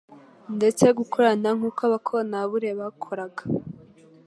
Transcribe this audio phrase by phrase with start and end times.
[0.57, 3.41] ndetse gukorana nk'uko abakontabule bakoraga